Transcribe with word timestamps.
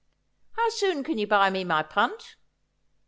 How 0.53 0.69
soon 0.69 1.03
can 1.03 1.19
you 1.19 1.27
buy 1.27 1.51
me 1.51 1.63
my 1.63 1.83
punt 1.83 2.35